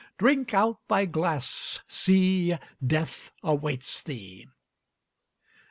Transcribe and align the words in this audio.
'Drink 0.17 0.51
out 0.55 0.79
thy 0.87 1.05
glass, 1.05 1.79
see, 1.87 2.55
Death 2.83 3.31
awaits 3.43 4.01
thee.' 4.01 4.47